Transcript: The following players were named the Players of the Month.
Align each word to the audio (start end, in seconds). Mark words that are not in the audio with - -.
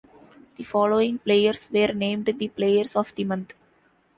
The 0.55 0.63
following 0.63 1.19
players 1.19 1.69
were 1.71 1.89
named 1.93 2.25
the 2.25 2.47
Players 2.47 2.95
of 2.95 3.13
the 3.13 3.23
Month. 3.23 3.53